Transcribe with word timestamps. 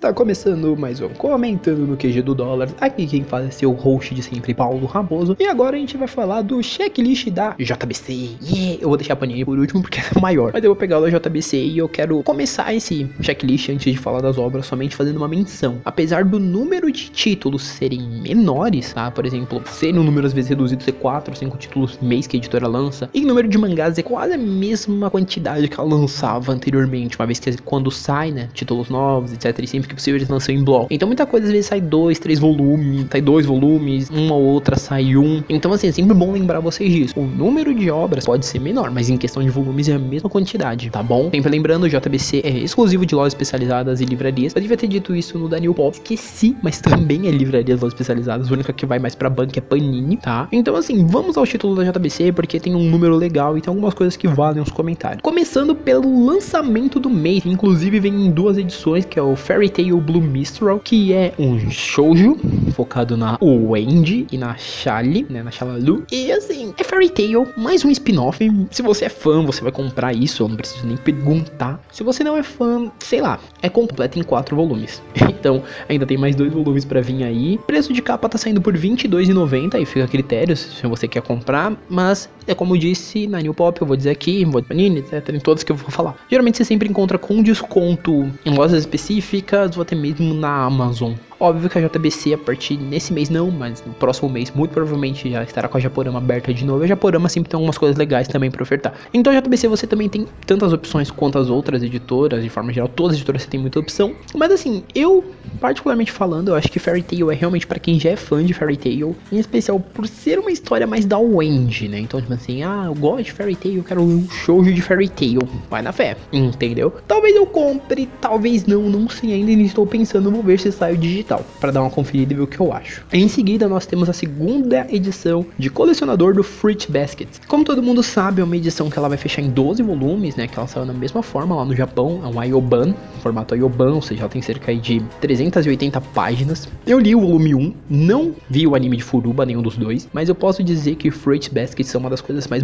Está 0.00 0.14
começando 0.14 0.74
mais 0.78 0.98
um 1.02 1.10
Comentando 1.10 1.86
no 1.86 1.94
QG 1.94 2.22
do 2.22 2.34
Dólar. 2.34 2.70
Aqui 2.80 3.06
quem 3.06 3.22
fala 3.22 3.48
é 3.48 3.50
seu 3.50 3.70
host 3.72 4.14
de 4.14 4.22
sempre, 4.22 4.54
Paulo 4.54 4.86
Raposo. 4.86 5.36
E 5.38 5.46
agora 5.46 5.76
a 5.76 5.78
gente 5.78 5.94
vai 5.98 6.08
falar 6.08 6.40
do 6.40 6.62
checklist 6.62 7.28
da 7.28 7.54
JBC. 7.58 8.30
Yeah! 8.42 8.78
Eu 8.80 8.88
vou 8.88 8.96
deixar 8.96 9.12
a 9.12 9.16
paninha 9.16 9.44
por 9.44 9.58
último 9.58 9.82
porque 9.82 10.00
é 10.00 10.18
maior. 10.18 10.52
Mas 10.54 10.64
eu 10.64 10.70
vou 10.70 10.76
pegar 10.76 11.00
o 11.00 11.02
da 11.02 11.10
JBC 11.10 11.58
e 11.58 11.76
eu 11.76 11.86
quero 11.86 12.22
começar 12.22 12.72
esse 12.72 13.10
checklist 13.20 13.68
antes 13.68 13.92
de 13.92 13.98
falar 13.98 14.22
das 14.22 14.38
obras, 14.38 14.64
somente 14.64 14.96
fazendo 14.96 15.18
uma 15.18 15.28
menção. 15.28 15.82
Apesar 15.84 16.24
do 16.24 16.38
número 16.38 16.90
de 16.90 17.10
títulos 17.10 17.62
serem 17.62 18.00
menores, 18.22 18.94
tá? 18.94 19.10
Por 19.10 19.26
exemplo, 19.26 19.62
ser 19.66 19.94
um 19.98 20.02
número 20.02 20.26
às 20.26 20.32
vezes 20.32 20.48
reduzido, 20.48 20.82
ser 20.82 20.92
4 20.92 21.30
ou 21.30 21.36
5 21.36 21.58
títulos 21.58 21.98
mês 22.00 22.26
que 22.26 22.38
a 22.38 22.38
editora 22.38 22.66
lança. 22.66 23.10
E 23.12 23.22
o 23.22 23.28
número 23.28 23.46
de 23.46 23.58
mangás 23.58 23.98
é 23.98 24.02
quase 24.02 24.32
a 24.32 24.38
mesma 24.38 25.10
quantidade 25.10 25.68
que 25.68 25.78
ela 25.78 25.90
lançava 25.90 26.52
anteriormente, 26.52 27.18
uma 27.18 27.26
vez 27.26 27.38
que 27.38 27.54
quando 27.58 27.90
sai, 27.90 28.30
né, 28.30 28.48
títulos 28.54 28.88
novos, 28.88 29.30
etc. 29.34 29.58
E 29.62 29.66
sempre 29.66 29.89
que 29.90 29.94
possível 29.96 30.18
eles 30.18 30.28
lançam 30.28 30.54
em 30.54 30.64
bloco. 30.64 30.86
Então 30.90 31.06
muita 31.06 31.26
coisa 31.26 31.46
às 31.46 31.52
vezes 31.52 31.66
sai 31.66 31.80
dois, 31.80 32.18
três 32.18 32.38
volumes, 32.38 33.06
sai 33.10 33.20
dois 33.20 33.44
volumes, 33.44 34.08
uma 34.08 34.34
ou 34.34 34.42
outra 34.44 34.76
sai 34.76 35.16
um. 35.16 35.42
Então 35.48 35.72
assim, 35.72 35.88
é 35.88 35.92
sempre 35.92 36.14
bom 36.14 36.32
lembrar 36.32 36.60
vocês 36.60 36.90
disso. 36.92 37.14
O 37.18 37.26
número 37.26 37.74
de 37.74 37.90
obras 37.90 38.24
pode 38.24 38.46
ser 38.46 38.60
menor, 38.60 38.90
mas 38.90 39.10
em 39.10 39.16
questão 39.16 39.42
de 39.42 39.50
volumes 39.50 39.88
é 39.88 39.94
a 39.94 39.98
mesma 39.98 40.30
quantidade, 40.30 40.90
tá 40.90 41.02
bom? 41.02 41.28
Sempre 41.30 41.50
lembrando, 41.50 41.84
o 41.84 41.88
JBC 41.88 42.40
é 42.44 42.50
exclusivo 42.50 43.04
de 43.04 43.14
lojas 43.14 43.32
especializadas 43.32 44.00
e 44.00 44.04
livrarias. 44.04 44.54
Eu 44.54 44.62
devia 44.62 44.76
ter 44.76 44.86
dito 44.86 45.14
isso 45.14 45.38
no 45.38 45.48
Daniel 45.48 45.74
Pop, 45.74 45.96
esqueci, 45.96 46.56
mas 46.62 46.80
também 46.80 47.26
é 47.26 47.30
livrarias 47.30 47.80
lojas 47.80 47.94
especializadas. 47.94 48.50
A 48.50 48.54
única 48.54 48.72
que 48.72 48.86
vai 48.86 48.98
mais 48.98 49.14
pra 49.14 49.28
banca 49.28 49.58
é 49.58 49.60
Panini, 49.60 50.16
tá? 50.16 50.48
Então 50.52 50.76
assim, 50.76 51.06
vamos 51.06 51.36
ao 51.36 51.46
título 51.46 51.74
da 51.74 51.84
JBC 51.90 52.32
porque 52.32 52.60
tem 52.60 52.74
um 52.74 52.88
número 52.88 53.16
legal 53.16 53.58
e 53.58 53.60
tem 53.60 53.70
algumas 53.70 53.94
coisas 53.94 54.16
que 54.16 54.28
valem 54.28 54.62
os 54.62 54.70
comentários. 54.70 55.20
Começando 55.22 55.74
pelo 55.74 56.24
lançamento 56.24 57.00
do 57.00 57.10
mês, 57.10 57.44
inclusive 57.44 57.98
vem 57.98 58.26
em 58.26 58.30
duas 58.30 58.56
edições, 58.56 59.04
que 59.04 59.18
é 59.18 59.22
o 59.22 59.34
Fairy 59.34 59.68
Tail 59.68 59.79
Blue 59.88 60.20
Mistral, 60.20 60.78
que 60.78 61.12
é 61.12 61.32
um 61.38 61.70
shoujo 61.70 62.36
focado 62.74 63.16
na 63.16 63.38
Wendy 63.40 64.26
e 64.30 64.36
na 64.36 64.56
Shali, 64.56 65.26
né, 65.30 65.42
na 65.42 65.50
Shalalu. 65.50 66.04
E 66.12 66.30
assim, 66.30 66.74
é 66.76 66.84
Fairy 66.84 67.08
Tail, 67.08 67.46
mais 67.56 67.84
um 67.84 67.90
spin-off. 67.90 68.38
Se 68.70 68.82
você 68.82 69.06
é 69.06 69.08
fã, 69.08 69.42
você 69.42 69.62
vai 69.62 69.72
comprar 69.72 70.14
isso, 70.14 70.42
eu 70.42 70.48
não 70.48 70.56
preciso 70.56 70.86
nem 70.86 70.96
perguntar. 70.96 71.80
Se 71.90 72.02
você 72.02 72.22
não 72.22 72.36
é 72.36 72.42
fã, 72.42 72.90
sei 72.98 73.20
lá, 73.20 73.40
é 73.62 73.68
completo 73.68 74.18
em 74.18 74.22
quatro 74.22 74.54
volumes. 74.54 75.02
Então, 75.40 75.62
ainda 75.88 76.04
tem 76.04 76.18
mais 76.18 76.36
dois 76.36 76.52
volumes 76.52 76.84
para 76.84 77.00
vir 77.00 77.24
aí. 77.24 77.54
O 77.54 77.58
preço 77.60 77.94
de 77.94 78.02
capa 78.02 78.28
tá 78.28 78.36
saindo 78.36 78.60
por 78.60 78.74
R$22,90, 78.74 79.74
aí 79.74 79.86
fica 79.86 80.04
a 80.04 80.08
critério 80.08 80.54
se 80.54 80.86
você 80.86 81.08
quer 81.08 81.22
comprar, 81.22 81.74
mas 81.88 82.28
é 82.46 82.54
como 82.54 82.74
eu 82.74 82.78
disse 82.78 83.26
na 83.26 83.40
New 83.40 83.54
Pop, 83.54 83.80
eu 83.80 83.86
vou 83.86 83.96
dizer 83.96 84.10
aqui, 84.10 84.44
vou 84.44 84.62
Panini, 84.62 84.98
etc, 84.98 85.30
em 85.30 85.40
todas 85.40 85.62
que 85.62 85.72
eu 85.72 85.76
vou 85.76 85.90
falar. 85.90 86.16
Geralmente 86.28 86.58
você 86.58 86.64
sempre 86.64 86.88
encontra 86.88 87.16
com 87.16 87.42
desconto 87.42 88.30
em 88.44 88.54
lojas 88.54 88.80
específicas 88.80 89.69
ou 89.76 89.82
até 89.82 89.94
mesmo 89.94 90.34
na 90.34 90.64
Amazon. 90.64 91.14
Óbvio 91.40 91.70
que 91.70 91.78
a 91.78 91.88
JBC 91.88 92.34
a 92.34 92.38
partir 92.38 92.76
nesse 92.76 93.14
mês 93.14 93.30
não, 93.30 93.50
mas 93.50 93.82
no 93.86 93.94
próximo 93.94 94.28
mês 94.28 94.50
muito 94.50 94.72
provavelmente 94.72 95.30
já 95.30 95.42
estará 95.42 95.68
com 95.68 95.78
a 95.78 95.80
Japorama 95.80 96.18
aberta 96.18 96.52
de 96.52 96.66
novo. 96.66 96.84
A 96.84 96.86
Japorama 96.86 97.30
sempre 97.30 97.48
tem 97.48 97.56
algumas 97.56 97.78
coisas 97.78 97.96
legais 97.96 98.28
também 98.28 98.50
para 98.50 98.62
ofertar. 98.62 98.92
Então 99.14 99.32
a 99.32 99.40
JBC 99.40 99.66
você 99.66 99.86
também 99.86 100.06
tem 100.06 100.26
tantas 100.44 100.70
opções 100.70 101.10
quanto 101.10 101.38
as 101.38 101.48
outras 101.48 101.82
editoras, 101.82 102.42
de 102.42 102.50
forma 102.50 102.74
geral, 102.74 102.88
todas 102.88 103.12
as 103.12 103.16
editoras 103.20 103.40
você 103.40 103.48
tem 103.48 103.58
muita 103.58 103.80
opção. 103.80 104.14
Mas 104.34 104.52
assim, 104.52 104.84
eu 104.94 105.24
particularmente 105.58 106.12
falando, 106.12 106.48
eu 106.48 106.56
acho 106.56 106.70
que 106.70 106.78
Fairy 106.78 107.02
Tail 107.02 107.30
é 107.30 107.34
realmente 107.34 107.66
para 107.66 107.78
quem 107.78 107.98
já 107.98 108.10
é 108.10 108.16
fã 108.16 108.44
de 108.44 108.52
Fairy 108.52 108.76
Tail, 108.76 109.16
em 109.32 109.38
especial 109.38 109.80
por 109.80 110.06
ser 110.06 110.38
uma 110.38 110.50
história 110.50 110.86
mais 110.86 111.06
da 111.06 111.18
Wendy, 111.18 111.88
né? 111.88 112.00
Então 112.00 112.20
tipo 112.20 112.34
assim, 112.34 112.62
ah, 112.62 112.84
eu 112.84 112.94
gosto 112.94 113.24
de 113.24 113.32
Fairy 113.32 113.56
Tail, 113.56 113.76
eu 113.76 113.84
quero 113.84 114.02
um 114.02 114.28
shoujo 114.28 114.74
de 114.74 114.82
Fairy 114.82 115.08
Tail. 115.08 115.40
Vai 115.70 115.80
na 115.80 115.90
fé, 115.90 116.18
entendeu? 116.30 116.92
Talvez 117.08 117.34
eu 117.34 117.46
compre, 117.46 118.06
talvez 118.20 118.66
não, 118.66 118.82
não 118.82 119.08
sei 119.08 119.32
ainda, 119.32 119.52
estou 119.52 119.86
pensando, 119.86 120.30
vou 120.30 120.42
ver 120.42 120.60
se 120.60 120.70
sai 120.70 120.92
o 120.92 120.98
digital 120.98 121.29
digital, 121.30 121.44
para 121.60 121.70
dar 121.70 121.80
uma 121.82 121.90
conferida 121.90 122.32
e 122.32 122.36
ver 122.36 122.42
o 122.42 122.46
que 122.46 122.58
eu 122.58 122.72
acho. 122.72 123.04
Em 123.12 123.28
seguida, 123.28 123.68
nós 123.68 123.86
temos 123.86 124.08
a 124.08 124.12
segunda 124.12 124.86
edição 124.90 125.46
de 125.58 125.70
colecionador 125.70 126.34
do 126.34 126.42
Fruit 126.42 126.90
Basket. 126.90 127.28
Como 127.46 127.64
todo 127.64 127.82
mundo 127.82 128.02
sabe, 128.02 128.40
é 128.40 128.44
uma 128.44 128.56
edição 128.56 128.90
que 128.90 128.98
ela 128.98 129.08
vai 129.08 129.18
fechar 129.18 129.42
em 129.42 129.50
12 129.50 129.82
volumes, 129.82 130.34
né, 130.36 130.46
que 130.46 130.58
ela 130.58 130.66
saiu 130.66 130.84
na 130.84 130.92
mesma 130.92 131.22
forma 131.22 131.54
lá 131.54 131.64
no 131.64 131.74
Japão, 131.74 132.20
é 132.24 132.26
um 132.26 132.40
Ayoban, 132.40 132.94
formato 133.22 133.54
Ayoban, 133.54 133.94
ou 133.94 134.02
seja, 134.02 134.22
ela 134.22 134.28
tem 134.28 134.42
cerca 134.42 134.74
de 134.74 135.00
380 135.20 136.00
páginas. 136.00 136.68
Eu 136.86 136.98
li 136.98 137.14
o 137.14 137.20
volume 137.20 137.54
1, 137.54 137.74
não 137.88 138.34
vi 138.48 138.66
o 138.66 138.74
anime 138.74 138.96
de 138.96 139.04
Furuba, 139.04 139.46
nenhum 139.46 139.62
dos 139.62 139.76
dois, 139.76 140.08
mas 140.12 140.28
eu 140.28 140.34
posso 140.34 140.62
dizer 140.64 140.96
que 140.96 141.10
Fruit 141.10 141.52
Basket 141.52 141.86
são 141.86 142.00
uma 142.00 142.10
das 142.10 142.20
coisas 142.20 142.46
mais, 142.48 142.62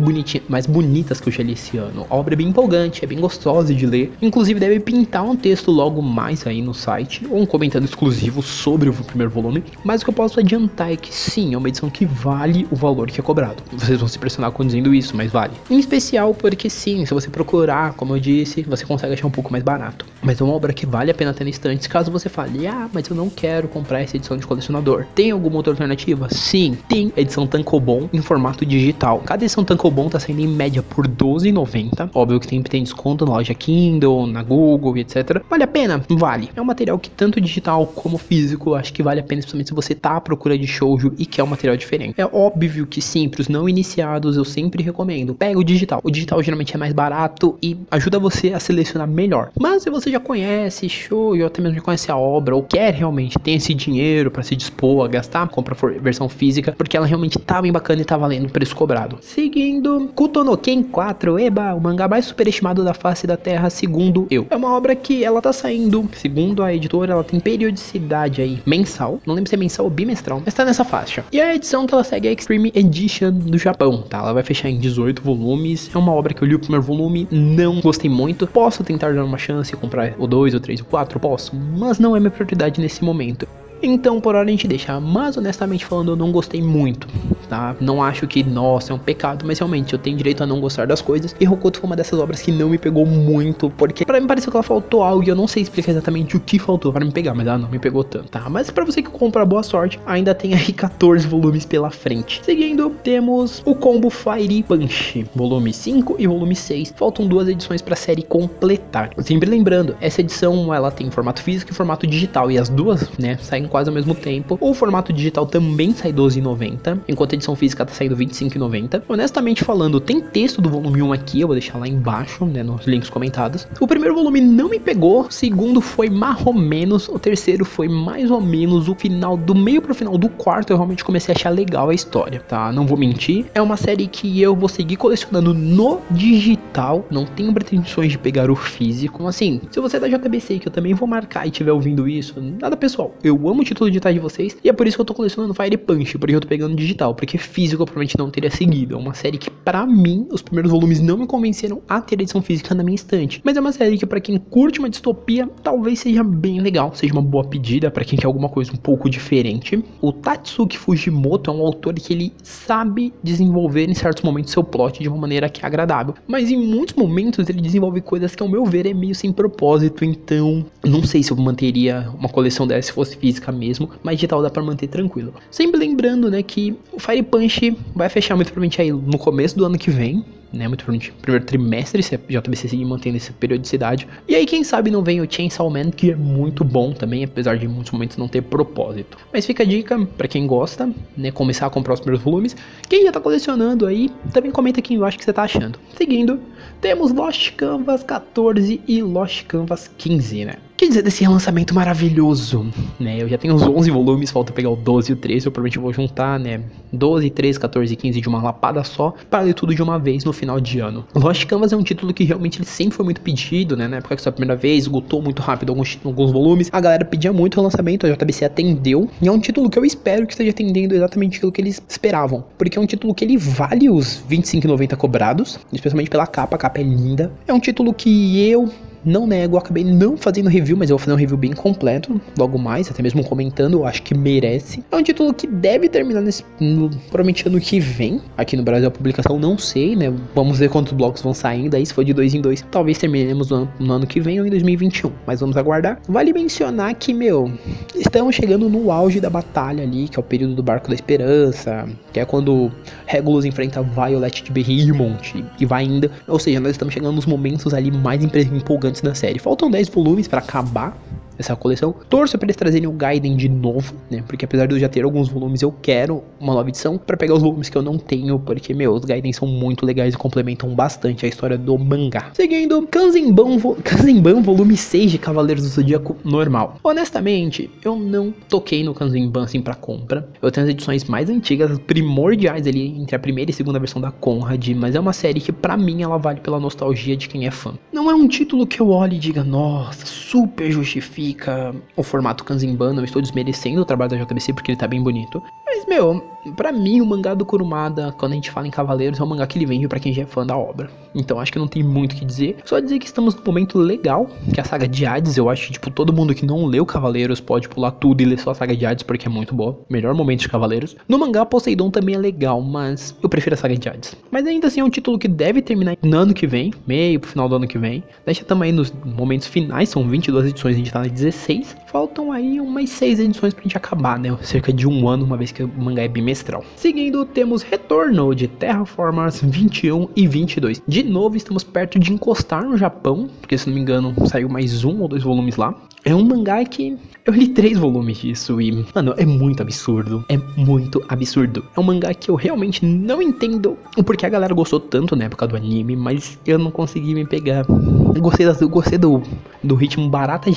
mais 0.49 0.66
bonitas 0.66 1.21
que 1.21 1.28
eu 1.28 1.32
já 1.32 1.43
li 1.43 1.53
esse 1.53 1.76
ano. 1.76 2.06
A 2.09 2.15
obra 2.15 2.34
é 2.34 2.37
bem 2.37 2.49
empolgante, 2.49 3.05
é 3.05 3.06
bem 3.06 3.21
gostosa 3.21 3.75
de 3.75 3.87
ler, 3.87 4.12
inclusive 4.21 4.59
deve 4.59 4.81
pintar 4.81 5.25
um 5.25 5.37
texto 5.37 5.71
logo 5.71 6.03
mais 6.03 6.47
aí 6.47 6.62
no 6.62 6.75
site, 6.75 7.26
ou 7.31 7.41
um 7.41 7.47
comentário 7.47 7.84
exclusivo 7.84 8.43
sobre 8.56 8.89
o 8.89 8.93
primeiro 8.93 9.31
volume, 9.31 9.62
mas 9.84 10.00
o 10.00 10.05
que 10.05 10.11
eu 10.11 10.15
posso 10.15 10.41
adiantar 10.41 10.93
é 10.93 10.97
que 10.97 11.15
sim, 11.15 11.55
é 11.55 11.59
uma 11.59 11.69
edição 11.69 11.91
que 11.91 12.05
vale 12.05 12.67
o 12.71 12.77
valor 12.77 13.09
que 13.09 13.21
é 13.21 13.22
cobrado. 13.22 13.62
Vocês 13.72 13.99
vão 13.99 14.09
se 14.09 14.17
impressionar 14.17 14.50
com 14.50 14.65
dizendo 14.65 14.94
isso, 14.94 15.17
mas 15.17 15.31
vale. 15.31 15.53
Em 15.71 15.78
especial 15.78 16.34
porque 16.34 16.69
sim, 16.69 17.05
se 17.05 17.15
você 17.15 17.28
procurar, 17.28 17.93
como 17.94 18.17
eu 18.17 18.21
disse, 18.21 18.62
você 18.62 18.84
consegue 18.84 19.15
achar 19.15 19.27
um 19.27 19.31
pouco 19.31 19.53
mais 19.53 19.62
barato. 19.62 20.06
Mas 20.22 20.41
é 20.41 20.44
uma 20.44 20.55
obra 20.55 20.72
que 20.72 20.87
vale 20.87 21.11
a 21.11 21.15
pena 21.15 21.33
ter 21.33 21.44
na 21.44 21.50
estante, 21.50 21.89
caso 21.89 22.11
você 22.11 22.28
fale, 22.28 22.67
ah, 22.67 22.89
mas 22.93 23.09
eu 23.09 23.17
não 23.17 23.28
quero 23.28 23.69
comprar 23.69 24.00
essa 24.00 24.17
edição 24.17 24.37
de 24.37 24.47
colecionador. 24.47 25.06
Tem 25.15 25.31
alguma 25.31 25.56
outra 25.56 25.73
alternativa? 25.73 26.28
Sim, 26.31 26.77
tem 26.88 27.12
edição 27.17 27.47
Tankobon 27.47 28.09
em 28.12 28.21
formato 28.21 28.65
digital. 28.65 29.23
Cada 29.25 29.44
edição 29.44 29.65
Tankobon 29.65 30.09
tá 30.09 30.19
saindo 30.19 30.41
em 30.41 30.49
média 30.49 30.83
por 30.83 31.06
R$12,90. 31.06 32.11
Óbvio 32.15 32.41
que 32.41 32.47
sempre 32.47 32.71
tem 32.71 32.83
desconto 32.83 33.25
na 33.25 33.33
loja 33.33 33.55
Kindle, 33.55 34.27
na 34.27 34.43
Google, 34.43 34.97
etc. 34.97 35.43
Vale 35.49 35.62
a 35.62 35.67
pena? 35.67 36.03
Vale. 36.09 36.50
É 36.56 36.61
um 36.61 36.65
material 36.65 36.99
que 36.99 37.11
tanto 37.11 37.41
digital 37.41 37.87
como 37.87 38.19
físico 38.19 38.45
físico, 38.46 38.74
acho 38.74 38.92
que 38.92 39.02
vale 39.02 39.20
a 39.20 39.22
pena, 39.22 39.40
especialmente 39.40 39.68
se 39.68 39.74
você 39.74 39.94
tá 39.94 40.16
à 40.16 40.20
procura 40.20 40.56
de 40.56 40.66
shoujo 40.66 41.12
e 41.18 41.26
quer 41.26 41.42
um 41.42 41.46
material 41.46 41.76
diferente. 41.76 42.14
É 42.16 42.24
óbvio 42.24 42.86
que 42.86 43.02
sim, 43.02 43.28
pros 43.28 43.48
não 43.48 43.68
iniciados 43.68 44.36
eu 44.36 44.44
sempre 44.44 44.82
recomendo, 44.82 45.34
pega 45.34 45.58
o 45.58 45.64
digital. 45.64 46.00
O 46.04 46.10
digital 46.10 46.40
geralmente 46.42 46.74
é 46.74 46.78
mais 46.78 46.92
barato 46.92 47.58
e 47.60 47.76
ajuda 47.90 48.18
você 48.18 48.52
a 48.52 48.60
selecionar 48.60 49.08
melhor. 49.08 49.50
Mas 49.58 49.82
se 49.82 49.90
você 49.90 50.10
já 50.10 50.20
conhece 50.20 50.88
shoujo, 50.88 51.40
ou 51.40 51.46
até 51.46 51.60
mesmo 51.60 51.76
já 51.76 51.82
conhece 51.82 52.10
a 52.10 52.16
obra, 52.16 52.54
ou 52.54 52.62
quer 52.62 52.94
realmente 52.94 53.38
ter 53.38 53.52
esse 53.52 53.74
dinheiro 53.74 54.30
para 54.30 54.42
se 54.42 54.54
dispor 54.54 55.04
a 55.04 55.08
gastar, 55.08 55.48
compra 55.48 55.74
a 55.74 56.00
versão 56.00 56.28
física, 56.28 56.72
porque 56.76 56.96
ela 56.96 57.06
realmente 57.06 57.38
tá 57.38 57.60
bem 57.60 57.72
bacana 57.72 58.02
e 58.02 58.04
tá 58.04 58.16
valendo 58.16 58.46
o 58.46 58.50
preço 58.50 58.76
cobrado. 58.76 59.18
Seguindo, 59.20 60.08
Kutonoken 60.14 60.84
4, 60.84 61.38
Eba, 61.38 61.74
o 61.74 61.80
mangá 61.80 62.06
mais 62.06 62.26
superestimado 62.26 62.84
da 62.84 62.94
face 62.94 63.26
da 63.26 63.36
Terra, 63.36 63.68
segundo 63.70 64.26
eu. 64.30 64.46
É 64.50 64.56
uma 64.56 64.72
obra 64.72 64.94
que 64.94 65.24
ela 65.24 65.42
tá 65.42 65.52
saindo, 65.52 66.08
segundo 66.14 66.62
a 66.62 66.72
editora, 66.72 67.12
ela 67.12 67.24
tem 67.24 67.40
periodicidade 67.40 68.35
aí 68.42 68.62
mensal. 68.66 69.20
Não 69.26 69.34
lembro 69.34 69.48
se 69.48 69.54
é 69.54 69.58
mensal 69.58 69.86
ou 69.86 69.91
bimestral, 69.91 70.42
mas 70.44 70.54
tá 70.54 70.64
nessa 70.64 70.84
faixa. 70.84 71.24
E 71.32 71.41
a 71.41 71.54
edição 71.54 71.86
que 71.86 71.94
ela 71.94 72.04
segue 72.04 72.28
é 72.28 72.30
a 72.30 72.34
Extreme 72.34 72.72
Edition 72.74 73.32
do 73.32 73.58
Japão, 73.58 74.02
tá? 74.02 74.19
Ela 74.19 74.32
vai 74.32 74.42
fechar 74.42 74.69
em 74.69 74.78
18 74.78 75.22
volumes. 75.22 75.91
É 75.94 75.98
uma 75.98 76.12
obra 76.12 76.34
que 76.34 76.42
eu 76.42 76.48
li 76.48 76.54
o 76.54 76.58
primeiro 76.58 76.82
volume, 76.82 77.26
não 77.30 77.80
gostei 77.80 78.10
muito. 78.10 78.46
Posso 78.46 78.84
tentar 78.84 79.14
dar 79.14 79.25
uma 79.25 79.38
chance 79.38 79.72
e 79.72 79.76
comprar 79.76 80.14
o 80.19 80.26
2, 80.26 80.54
o 80.54 80.60
3, 80.60 80.80
o 80.80 80.84
4? 80.84 81.20
Posso, 81.20 81.54
mas 81.54 81.98
não 81.98 82.16
é 82.16 82.20
minha 82.20 82.30
prioridade 82.30 82.80
nesse 82.80 83.04
momento. 83.04 83.46
Então, 83.82 84.20
por 84.20 84.34
hora 84.34 84.47
a 84.47 84.50
gente 84.50 84.66
deixa. 84.66 84.98
Mas 85.00 85.37
honestamente 85.37 85.84
falando, 85.84 86.12
eu 86.12 86.16
não 86.16 86.32
gostei 86.32 86.62
muito, 86.62 87.06
tá? 87.48 87.76
Não 87.81 88.03
acho 88.03 88.26
que, 88.26 88.42
nossa, 88.42 88.92
é 88.92 88.94
um 88.94 88.98
pecado, 88.98 89.44
mas 89.47 89.59
realmente 89.59 89.92
eu 89.92 89.98
tenho 89.98 90.16
direito 90.16 90.42
a 90.42 90.47
não 90.47 90.60
gostar 90.60 90.87
das 90.87 91.00
coisas. 91.00 91.34
E 91.38 91.47
Hokuto 91.47 91.81
foi 91.81 91.88
uma 91.88 91.97
dessas 91.97 92.19
obras 92.19 92.41
que 92.42 92.53
não 92.53 92.70
me 92.70 92.78
pegou 92.78 93.06
muito, 93.06 93.70
porque 93.70 94.04
para 94.04 94.20
mim 94.20 94.26
pareceu 94.26 94.50
que 94.50 94.56
ela 94.56 94.62
faltou 94.62 95.03
algo 95.03 95.22
e 95.25 95.28
eu 95.28 95.34
não 95.34 95.47
sei 95.47 95.62
explicar 95.62 95.92
exatamente 95.92 96.37
o 96.37 96.41
que 96.41 96.59
faltou 96.59 96.92
para 96.92 97.04
me 97.04 97.12
pegar, 97.12 97.34
mas 97.34 97.47
ela 97.47 97.59
não 97.59 97.69
me 97.69 97.78
pegou 97.78 98.03
tanto, 98.03 98.28
tá? 98.28 98.48
Mas 98.48 98.70
para 98.70 98.84
você 98.84 99.03
que 99.03 99.10
compra, 99.10 99.44
boa 99.44 99.62
sorte. 99.62 100.00
Ainda 100.06 100.34
tem 100.34 100.54
aí 100.54 100.72
14 100.72 101.26
volumes 101.26 101.64
pela 101.64 101.91
frente. 101.91 102.41
Seguindo, 102.44 102.91
temos 103.03 103.62
o 103.64 103.75
combo 103.75 104.10
Fire 104.10 104.62
Punch, 104.62 105.26
volume 105.34 105.72
5 105.72 106.16
e 106.19 106.26
volume 106.26 106.56
6. 106.56 106.94
Faltam 106.97 107.26
duas 107.26 107.48
edições 107.48 107.82
para 107.82 107.94
a 107.94 107.97
série 107.97 108.22
completar. 108.22 109.10
Sempre 109.19 109.50
lembrando, 109.50 109.97
essa 110.00 110.20
edição 110.20 110.72
ela 110.72 110.91
tem 110.91 111.10
formato 111.10 111.43
físico 111.43 111.70
e 111.70 111.75
formato 111.75 112.06
digital 112.06 112.50
e 112.50 112.58
as 112.58 112.69
duas, 112.69 113.08
né, 113.19 113.37
saem 113.40 113.65
quase 113.66 113.88
ao 113.88 113.94
mesmo 113.94 114.14
tempo. 114.14 114.56
O 114.60 114.74
formato 114.74 115.12
digital 115.12 115.46
também 115.46 115.92
sai 115.92 116.12
12,90, 116.12 117.00
enquanto 117.08 117.32
a 117.32 117.34
edição 117.36 117.56
física 117.56 117.84
tá 117.84 117.92
saindo 117.92 118.16
25,90. 118.16 119.02
Honestamente 119.08 119.64
falando, 119.64 120.00
tem 120.00 120.20
texto 120.20 120.60
do 120.60 120.68
volume 120.68 121.02
1 121.02 121.12
aqui, 121.12 121.40
eu 121.40 121.48
vou 121.48 121.54
deixar 121.54 121.78
lá 121.78 121.88
embaixo, 121.88 122.44
né, 122.44 122.62
nos 122.62 122.86
links 122.86 123.10
comentados. 123.10 123.66
O 123.80 123.86
primeiro 123.86 124.14
volume 124.14 124.40
não 124.40 124.68
me 124.68 124.78
pegou, 124.78 125.22
o 125.22 125.30
segundo 125.30 125.80
foi 125.80 126.08
mais 126.10 126.44
ou 126.46 126.52
menos, 126.52 127.08
o 127.08 127.18
terceiro 127.18 127.64
foi 127.64 127.88
mais 127.88 128.30
ou 128.30 128.40
menos 128.40 128.88
o 128.88 128.94
final, 128.94 129.36
do 129.36 129.54
meio 129.54 129.82
pro 129.82 129.94
final 129.94 130.16
do 130.18 130.28
quarto, 130.28 130.72
eu 130.72 130.76
realmente 130.76 131.04
comecei 131.04 131.34
a 131.34 131.36
achar 131.36 131.50
legal 131.50 131.88
a 131.88 131.94
história, 131.94 132.40
tá? 132.40 132.72
Não 132.72 132.86
vou 132.86 132.96
mentir. 132.96 133.46
É 133.54 133.62
uma 133.62 133.76
série 133.76 134.06
que 134.06 134.40
eu 134.40 134.54
vou 134.54 134.68
seguir 134.68 134.96
colecionando 134.96 135.52
no 135.52 136.00
digital, 136.10 137.04
não 137.10 137.24
tenho 137.24 137.52
pretensões 137.52 138.12
de 138.12 138.18
pegar 138.18 138.50
o 138.50 138.56
físico. 138.56 139.26
Assim, 139.26 139.60
se 139.70 139.80
você 139.80 139.96
é 139.96 140.00
da 140.00 140.08
JBC, 140.08 140.58
que 140.58 140.68
eu 140.68 140.72
também 140.72 140.94
vou 140.94 141.08
marcar 141.08 141.46
e 141.46 141.50
estiver 141.50 141.72
ouvindo 141.72 142.08
isso, 142.08 142.34
nada 142.60 142.76
pessoal, 142.76 143.14
eu 143.22 143.48
amo 143.48 143.56
amo 143.56 143.62
o 143.62 143.64
título 143.64 143.91
digital 143.91 144.12
de 144.12 144.19
vocês. 144.19 144.56
E 144.62 144.69
é 144.69 144.73
por 144.73 144.87
isso 144.87 144.97
que 144.97 145.00
eu 145.00 145.05
tô 145.05 145.14
colecionando 145.14 145.55
Fire 145.55 145.76
Punch, 145.79 146.19
porque 146.19 146.35
eu 146.35 146.41
tô 146.41 146.49
pegando 146.49 146.76
digital. 146.76 147.14
Porque 147.14 147.38
físico 147.38 147.82
eu 147.82 147.87
provavelmente 147.87 148.19
não 148.19 148.31
teria 148.31 148.50
seguido. 148.50 148.94
É 148.94 148.99
uma 148.99 149.14
série 149.14 149.38
que, 149.38 149.50
para 149.50 149.87
mim, 149.87 150.26
os 150.31 150.43
primeiros 150.43 150.70
volumes 150.70 151.00
não 151.00 151.17
me 151.17 151.26
convenceram 151.26 151.81
a 151.88 152.00
ter 152.00 152.20
edição 152.20 152.43
física 152.43 152.75
na 152.75 152.82
minha 152.82 152.94
estante. 152.94 153.41
Mas 153.43 153.56
é 153.56 153.61
uma 153.61 153.73
série 153.73 153.97
que, 153.97 154.06
para 154.06 154.20
quem 154.20 154.38
curte 154.38 154.79
uma 154.79 154.91
distopia, 154.91 155.49
talvez 155.62 156.00
seja 156.00 156.23
bem 156.23 156.61
legal. 156.61 156.94
Seja 156.94 157.12
uma 157.12 157.23
boa 157.23 157.44
pedida 157.44 157.91
para 157.91 158.05
quem 158.05 158.19
quer 158.19 158.26
alguma 158.26 158.49
coisa 158.49 158.73
um 158.73 158.76
pouco 158.76 159.08
diferente. 159.08 159.82
O 160.00 160.12
Tatsuki 160.12 160.76
Fujimoto 160.76 161.50
é 161.50 161.55
um 161.55 161.62
autor 161.62 161.94
que 161.94 162.12
ele 162.12 162.32
sabe 162.43 163.12
desenvolver 163.23 163.88
em 163.88 163.94
certos 163.94 164.23
momentos 164.23 164.52
seu 164.52 164.62
plot 164.62 165.02
de 165.02 165.09
uma 165.09 165.19
maneira 165.19 165.49
que 165.49 165.64
é 165.64 165.67
agradável. 165.67 166.14
Mas 166.26 166.50
em 166.50 166.56
muitos 166.56 166.94
momentos 166.94 167.49
ele 167.49 167.61
desenvolve 167.61 168.00
coisas 168.00 168.35
que, 168.35 168.43
ao 168.43 168.49
meu 168.49 168.64
ver, 168.64 168.87
é 168.87 168.94
meio 168.94 169.14
sem 169.14 169.32
propósito. 169.32 170.05
Então, 170.05 170.64
não 170.85 171.02
sei 171.02 171.23
se 171.23 171.31
eu 171.31 171.37
manteria 171.37 172.11
uma 172.19 172.29
coleção 172.29 172.67
dessa 172.67 172.87
se 172.87 172.93
fosse 172.93 173.17
física 173.17 173.45
mesmo. 173.52 173.90
Mas 174.02 174.16
digital 174.16 174.43
dá 174.43 174.50
para 174.50 174.62
manter 174.62 174.88
tranquilo. 174.88 175.34
Sempre 175.50 175.78
lembrando, 175.78 176.31
né, 176.31 176.43
que 176.43 176.76
o 176.93 176.98
Fire 176.98 177.22
Punch 177.22 177.76
vai 177.94 178.08
fechar 178.08 178.37
muito 178.37 178.48
provavelmente 178.48 178.81
aí 178.81 178.93
no 178.93 179.19
começo 179.19 179.56
do 179.56 179.64
ano 179.64 179.78
que 179.78 179.90
vem 179.90 180.25
né? 180.52 180.69
Muito 180.69 180.84
provavelmente 180.84 181.12
primeiro 181.20 181.44
trimestre, 181.44 182.02
se 182.02 182.14
a 182.14 182.19
JBC 182.19 182.69
seguir 182.69 182.84
mantendo 182.84 183.16
essa 183.16 183.32
periodicidade. 183.32 184.08
E 184.26 184.34
aí, 184.34 184.46
quem 184.46 184.64
sabe 184.64 184.90
não 184.90 185.02
vem 185.02 185.20
o 185.20 185.31
Chainsaw 185.31 185.69
Man, 185.70 185.90
que 185.90 186.10
é 186.10 186.16
muito 186.16 186.64
bom 186.64 186.93
também, 186.93 187.25
apesar 187.25 187.56
de 187.56 187.66
em 187.66 187.69
muitos 187.69 187.93
momentos 187.93 188.16
não 188.16 188.28
ter 188.28 188.43
propósito. 188.43 189.19
Mas 189.32 189.46
fica 189.46 189.62
a 189.62 189.66
dica 189.66 190.04
para 190.16 190.28
quem 190.28 190.46
gosta, 190.46 190.90
né? 191.16 191.31
Começar 191.31 191.66
a 191.66 191.70
comprar 191.70 191.94
os 191.94 192.00
primeiros 192.00 192.25
volumes. 192.25 192.56
Quem 192.88 193.04
já 193.04 193.12
tá 193.12 193.20
colecionando 193.20 193.87
aí, 193.87 194.10
também 194.32 194.50
comenta 194.50 194.81
aqui 194.81 194.94
embaixo 194.94 195.16
o 195.16 195.19
que 195.19 195.25
você 195.25 195.32
tá 195.32 195.42
achando. 195.42 195.78
Seguindo, 195.96 196.40
temos 196.81 197.12
Lost 197.12 197.52
Canvas 197.52 198.02
14 198.02 198.81
e 198.87 199.02
Lost 199.02 199.44
Canvas 199.44 199.88
15, 199.99 200.44
né? 200.44 200.56
Que 200.76 200.88
dizer 200.88 201.02
desse 201.02 201.26
lançamento 201.26 201.75
maravilhoso, 201.75 202.67
né? 203.00 203.17
Eu 203.20 203.28
já 203.28 203.38
tenho 203.38 203.55
os 203.55 203.62
11 203.62 203.90
volumes, 203.90 204.31
falta 204.31 204.52
pegar 204.52 204.70
o 204.70 204.76
12 204.76 205.11
e 205.11 205.14
o 205.14 205.17
13, 205.17 205.46
eu 205.46 205.52
provavelmente 205.52 205.78
vou 205.78 205.93
juntar, 205.93 206.38
né? 206.38 206.61
12, 206.93 207.31
13, 207.31 207.58
14 207.58 207.93
e 207.93 207.96
15 207.96 208.20
de 208.20 208.28
uma 208.28 208.43
lapada 208.43 208.84
só, 208.84 209.14
para 209.31 209.40
ler 209.40 209.55
tudo 209.55 209.75
de 209.75 209.82
uma 209.82 209.99
vez 209.99 210.25
no 210.25 210.32
final 210.32 210.61
de 210.61 210.78
ano. 210.81 211.05
Lost 211.14 211.46
Canvas 211.46 211.73
é 211.73 211.76
um 211.76 211.82
título 211.82 212.12
que 212.12 212.25
realmente 212.25 212.58
ele 212.58 212.67
sempre 212.67 212.94
foi 212.94 213.05
muito 213.05 213.20
pedido, 213.23 213.76
né? 213.76 213.88
Na 213.88 213.96
época 213.96 214.17
que 214.17 214.23
foi 214.23 214.31
a 214.31 214.32
primeira 214.32 214.55
vez, 214.55 214.84
esgotou 214.84 215.23
muito 215.23 215.40
rápido 215.40 215.70
alguns, 215.70 215.99
alguns 216.05 216.31
volumes, 216.31 216.69
a 216.73 216.81
galera 216.81 217.05
pedia 217.05 217.32
muito 217.32 217.58
o 217.58 217.62
lançamento, 217.62 218.06
a 218.06 218.11
JBC 218.11 218.44
atendeu, 218.44 219.08
e 219.20 219.28
é 219.28 219.32
um 219.32 219.38
título 219.38 219.70
que 219.70 219.78
eu 219.78 219.84
espero 219.84 220.26
que 220.26 220.34
esteja 220.34 220.50
atendendo 220.50 220.94
exatamente 220.94 221.38
aquilo 221.38 221.52
que 221.52 221.61
eles 221.61 221.82
esperavam, 221.88 222.44
porque 222.58 222.78
é 222.78 222.81
um 222.81 222.87
título 222.87 223.14
que 223.14 223.25
ele 223.25 223.38
vale 223.38 223.88
os 223.88 224.23
25,90 224.31 224.96
cobrados, 224.96 225.58
especialmente 225.73 226.11
pela 226.11 226.26
capa, 226.26 226.56
a 226.56 226.58
capa 226.58 226.81
é 226.81 226.84
linda. 226.84 227.32
É 227.46 227.52
um 227.52 227.61
título 227.61 227.94
que 227.94 228.46
eu 228.49 228.70
não 229.06 229.26
nego, 229.26 229.56
acabei 229.56 229.85
não 229.85 230.17
fazendo 230.17 230.49
review, 230.49 230.76
mas 230.76 230.91
eu 230.91 230.97
vou 230.97 231.05
fazer 231.05 231.12
um 231.14 231.19
review 231.19 231.38
bem 231.38 231.53
completo, 231.53 232.20
logo 232.37 232.58
mais, 232.58 232.91
até 232.91 233.03
mesmo 233.03 233.25
comentando, 233.25 233.75
eu 233.75 233.87
acho 233.87 234.03
que 234.03 234.14
merece. 234.14 234.85
É 234.91 234.97
um 234.97 235.03
título 235.03 235.32
que 235.32 235.47
deve 235.47 235.88
terminar 235.88 236.20
nesse, 236.20 236.44
no, 236.61 236.91
provavelmente 236.91 237.47
ano 237.47 237.61
que 237.61 237.79
vem, 237.79 238.20
aqui 238.37 238.56
no 238.56 238.62
Brasil 238.62 238.88
a 238.88 238.91
publicação, 238.91 239.38
não 239.38 239.56
sei, 239.56 239.94
né? 239.94 240.12
Vamos 240.35 240.58
ver 240.58 240.69
quantos 240.69 240.93
blocos 240.93 241.23
vão 241.23 241.32
saindo 241.32 241.76
aí, 241.76 241.87
se 241.87 241.94
for 241.94 242.05
de 242.05 242.12
dois 242.12 242.35
em 242.35 242.41
dois, 242.41 242.64
talvez 242.70 242.99
terminemos 242.99 243.50
no, 243.50 243.69
no 243.79 243.93
ano 243.93 244.06
que 244.06 244.20
vem 244.20 244.41
ou 244.41 244.47
em 244.47 244.50
2021, 244.50 245.12
mas 245.26 245.41
vamos 245.41 245.56
aguardar. 245.56 246.00
Vale 246.09 246.32
mencionar 246.32 246.94
que, 246.94 247.14
meu, 247.14 247.50
estamos 247.94 248.35
chegando 248.35 248.69
no 248.69 248.91
auge 248.91 249.20
da 249.20 249.31
batalha 249.31 249.85
ali, 249.85 250.09
que 250.09 250.19
é 250.19 250.20
o 250.20 250.25
período 250.25 250.55
do 250.56 250.62
Barco 250.62 250.88
da 250.88 250.94
Esperança, 250.94 251.88
que 252.12 252.19
é 252.19 252.25
quando 252.25 252.73
Regulus 253.06 253.44
enfrenta 253.44 253.82
Violet 253.82 254.43
de 254.43 254.50
Behemoth 254.50 255.44
e 255.59 255.67
vai 255.67 255.85
ainda, 255.85 256.11
ou 256.26 256.38
seja, 256.38 256.59
nós 256.61 256.73
estamos 256.73 256.93
chegando 256.93 257.14
nos 257.14 257.26
momentos 257.26 257.73
ali 257.73 257.91
mais 257.91 258.23
empolgantes 258.23 258.95
da 259.02 259.14
série. 259.14 259.38
Faltam 259.38 259.70
10 259.70 259.88
volumes 259.88 260.28
para 260.28 260.38
acabar 260.38 260.96
essa 261.38 261.55
coleção. 261.56 261.94
Torço 262.09 262.38
para 262.38 262.47
eles 262.47 262.56
trazerem 262.56 262.87
o 262.87 262.93
Gaiden 262.93 263.37
de 263.37 263.49
novo, 263.49 263.94
né? 264.11 264.23
Porque 264.27 264.44
apesar 264.44 264.67
de 264.67 264.75
eu 264.75 264.79
já 264.79 264.88
ter 264.88 265.05
alguns 265.05 265.29
volumes, 265.29 265.62
eu 265.62 265.73
quero 265.73 266.23
uma 266.41 266.55
nova 266.55 266.69
edição 266.69 266.99
para 266.99 267.17
pegar 267.17 267.35
os 267.35 267.43
volumes 267.43 267.69
que 267.69 267.77
eu 267.77 267.83
não 267.83 267.99
tenho, 267.99 268.38
porque, 268.38 268.73
meu, 268.75 268.93
os 268.93 269.05
Gaiden 269.05 269.33
são 269.33 269.47
muito 269.47 269.85
legais 269.85 270.15
e 270.15 270.17
complementam 270.17 270.75
bastante 270.75 271.27
a 271.27 271.29
história 271.29 271.59
do 271.59 271.77
mangá. 271.79 272.31
Seguindo, 272.35 272.87
Kanzenban, 272.87 273.59
vo 273.59 273.77
Kanzenban 273.83 274.43
volume 274.43 274.77
6 274.77 275.12
de 275.12 275.19
Cavaleiros 275.19 275.65
do 275.65 275.71
Zodíaco 275.71 276.17
normal. 276.25 276.77
Honestamente, 276.83 277.71
eu 277.85 277.97
não 277.97 278.33
toquei 278.49 278.83
no 278.83 278.94
Kanzenban 278.94 279.44
assim 279.44 279.61
para 279.61 279.75
compra. 279.75 280.29
Eu 280.41 280.50
tenho 280.50 280.67
as 280.67 280.71
edições 280.71 281.05
mais 281.05 281.29
antigas, 281.29 281.79
primordiais 281.81 282.67
ali 282.67 282.87
entre 282.99 283.17
a 283.17 283.19
primeira 283.19 283.50
e 283.50 283.55
segunda 283.55 283.79
versão 283.79 284.00
da 284.00 284.11
Conrad, 284.11 284.69
mas 284.71 284.94
é 284.94 285.00
uma 285.00 285.12
série 285.12 285.41
que 285.41 285.53
para 285.53 285.77
mim 285.77 286.03
ela 286.03 286.19
vale 286.19 286.41
pela 286.41 286.61
nostalgia 286.61 287.17
de 287.17 287.29
quem 287.29 287.47
é 287.47 287.50
fã. 287.50 287.75
Não 287.93 288.11
é 288.11 288.15
um 288.15 288.29
título 288.29 288.67
que 288.67 288.81
eu 288.81 288.91
olhe 288.91 289.17
e 289.17 289.19
diga, 289.19 289.44
nossa, 289.44 290.06
super 290.06 290.71
justifica 290.71 291.25
fica 291.26 291.75
o 291.96 292.02
formato 292.05 292.44
Kanzenban, 292.44 292.93
não 292.93 293.02
estou 293.02 293.20
desmerecendo 293.20 293.81
o 293.81 293.84
trabalho 293.84 294.11
da 294.11 294.17
JBC 294.17 294.52
porque 294.52 294.70
ele 294.70 294.78
tá 294.78 294.87
bem 294.87 295.02
bonito. 295.02 295.43
Mas, 295.64 295.84
meu, 295.84 296.23
pra 296.55 296.70
mim 296.70 297.00
o 297.00 297.06
mangá 297.06 297.34
do 297.34 297.44
Kurumada, 297.44 298.14
quando 298.17 298.32
a 298.32 298.34
gente 298.37 298.50
fala 298.50 298.67
em 298.67 298.70
Cavaleiros, 298.70 299.19
é 299.19 299.23
um 299.23 299.26
mangá 299.26 299.46
que 299.46 299.58
ele 299.58 299.67
vende 299.67 299.88
para 299.88 299.99
quem 299.99 300.12
já 300.12 300.23
é 300.23 300.26
fã 300.26 300.46
da 300.46 300.56
obra. 300.56 300.88
Então 301.14 301.40
acho 301.40 301.52
que 301.52 301.58
não 301.58 301.67
tem 301.67 301.82
muito 301.82 302.12
o 302.12 302.17
que 302.17 302.25
dizer. 302.25 302.58
Só 302.64 302.78
dizer 302.78 302.99
que 302.99 303.06
estamos 303.06 303.34
num 303.34 303.43
momento 303.44 303.78
legal, 303.78 304.28
que 304.52 304.61
é 304.61 304.62
a 304.62 304.64
saga 304.64 304.87
de 304.87 305.05
Hades, 305.05 305.37
eu 305.37 305.50
acho 305.50 305.67
que, 305.67 305.73
tipo, 305.73 305.90
todo 305.90 306.12
mundo 306.12 306.34
que 306.34 306.46
não 306.46 306.64
leu 306.67 306.87
Cavaleiros 306.87 307.40
pode 307.40 307.69
pular 307.69 307.90
tudo 307.90 308.20
e 308.20 308.25
ler 308.25 308.38
só 308.38 308.50
a 308.50 308.55
saga 308.55 308.76
de 308.76 308.87
Hades 308.87 309.02
porque 309.02 309.26
é 309.26 309.31
muito 309.31 309.55
boa. 309.55 309.78
Melhor 309.90 310.14
momento 310.14 310.40
de 310.40 310.49
Cavaleiros. 310.49 310.96
No 311.08 311.19
mangá, 311.19 311.44
Poseidon 311.44 311.90
também 311.90 312.14
é 312.14 312.19
legal, 312.19 312.61
mas 312.61 313.17
eu 313.23 313.28
prefiro 313.28 313.55
a 313.55 313.56
saga 313.56 313.76
de 313.76 313.88
Hades. 313.88 314.14
Mas 314.31 314.46
ainda 314.46 314.69
assim 314.69 314.81
é 314.81 314.84
um 314.84 314.90
título 314.90 315.19
que 315.19 315.28
deve 315.28 315.61
terminar 315.61 315.96
no 316.02 316.17
ano 316.17 316.32
que 316.32 316.46
vem, 316.46 316.73
meio 316.87 317.19
pro 317.19 317.31
final 317.31 317.49
do 317.49 317.56
ano 317.56 317.67
que 317.67 317.78
vem. 317.78 318.05
Deixa 318.25 318.44
também 318.44 318.70
nos 318.70 318.93
momentos 319.05 319.49
finais, 319.49 319.88
são 319.88 320.06
22 320.08 320.46
edições, 320.46 320.75
a 320.75 320.78
gente 320.78 320.93
tá 320.93 321.00
na 321.00 321.06
16. 321.16 321.76
Faltam 321.86 322.30
aí 322.30 322.60
umas 322.60 322.90
6 322.90 323.20
edições 323.20 323.54
pra 323.54 323.62
gente 323.62 323.76
acabar, 323.76 324.18
né? 324.18 324.36
Cerca 324.42 324.72
de 324.72 324.86
um 324.86 325.08
ano, 325.08 325.24
uma 325.24 325.36
vez 325.36 325.50
que 325.50 325.62
o 325.62 325.68
mangá 325.68 326.02
é 326.02 326.08
bimestral. 326.08 326.62
Seguindo, 326.76 327.24
temos 327.24 327.62
Retorno 327.62 328.34
de 328.34 328.46
Terraformers 328.46 329.40
21 329.42 330.08
e 330.14 330.28
22. 330.28 330.82
De 330.86 331.02
novo, 331.02 331.36
estamos 331.36 331.64
perto 331.64 331.98
de 331.98 332.12
encostar 332.12 332.64
no 332.64 332.76
Japão, 332.76 333.28
porque 333.40 333.56
se 333.56 333.66
não 333.66 333.74
me 333.74 333.80
engano, 333.80 334.14
saiu 334.26 334.48
mais 334.48 334.84
um 334.84 335.00
ou 335.00 335.08
dois 335.08 335.22
volumes 335.22 335.56
lá. 335.56 335.74
É 336.04 336.14
um 336.14 336.24
mangá 336.24 336.64
que 336.64 336.96
eu 337.24 337.32
li 337.32 337.48
três 337.48 337.76
volumes 337.76 338.18
disso 338.18 338.60
e, 338.60 338.84
mano, 338.94 339.12
é 339.16 339.26
muito 339.26 339.60
absurdo. 339.60 340.24
É 340.28 340.38
muito 340.56 341.04
absurdo. 341.08 341.64
É 341.76 341.80
um 341.80 341.82
mangá 341.82 342.14
que 342.14 342.30
eu 342.30 342.36
realmente 342.36 342.86
não 342.86 343.20
entendo 343.20 343.76
o 343.96 344.04
porquê 344.04 344.24
a 344.24 344.28
galera 344.28 344.54
gostou 344.54 344.78
tanto 344.78 345.16
na 345.16 345.24
época 345.24 345.48
do 345.48 345.56
anime, 345.56 345.96
mas 345.96 346.38
eu 346.46 346.58
não 346.58 346.70
consegui 346.70 347.12
me 347.12 347.26
pegar. 347.26 347.66
Eu 347.68 348.22
gostei, 348.22 348.46
das, 348.46 348.60
eu 348.60 348.68
gostei 348.68 348.96
do, 348.96 349.20
do 349.64 349.74
ritmo 349.74 350.08
baratas 350.08 350.56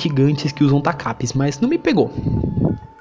que 0.52 0.64
usam 0.64 0.80
takapis, 0.80 1.32
mas 1.32 1.60
não 1.60 1.68
me 1.68 1.78
pegou. 1.78 2.10